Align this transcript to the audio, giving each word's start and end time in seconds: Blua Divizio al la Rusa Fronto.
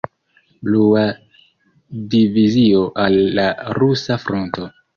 Blua 0.69 1.03
Divizio 2.15 2.81
al 3.07 3.21
la 3.39 3.49
Rusa 3.83 4.21
Fronto. 4.29 4.71